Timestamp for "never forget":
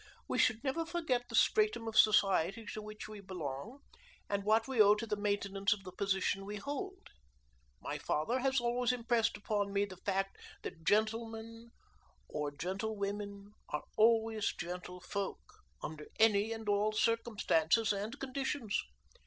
0.63-1.27